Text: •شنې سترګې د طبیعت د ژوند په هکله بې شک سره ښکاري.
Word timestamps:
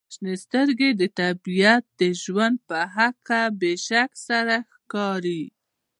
•شنې 0.15 0.35
سترګې 0.43 0.89
د 1.01 1.03
طبیعت 1.19 1.83
د 1.99 2.01
ژوند 2.21 2.55
په 2.67 2.79
هکله 2.95 3.41
بې 3.59 3.73
شک 3.87 4.09
سره 4.27 4.55
ښکاري. 4.73 5.43